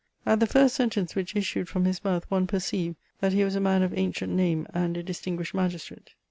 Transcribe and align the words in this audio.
At 0.25 0.39
the 0.39 0.47
first 0.47 0.73
sentence 0.73 1.13
which 1.13 1.35
issued 1.35 1.69
from 1.69 1.85
his 1.85 2.03
mouth 2.03 2.25
one 2.27 2.47
perceived 2.47 2.95
that 3.19 3.33
he 3.33 3.43
was 3.43 3.53
a 3.55 3.59
man 3.59 3.83
of 3.83 3.95
ancient 3.95 4.33
name 4.33 4.65
and 4.73 4.97
a 4.97 5.03
distinguished 5.03 5.53
magistrate. 5.53 6.15